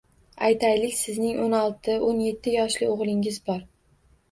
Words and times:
Aytaylik, 0.45 0.95
sizning 0.99 1.43
o'n 1.43 1.53
olti 1.59 1.99
o'n 2.09 2.23
yetti 2.29 2.57
yoshli 2.57 2.91
oʻgʻlingiz 2.97 3.41
bor. 3.53 3.65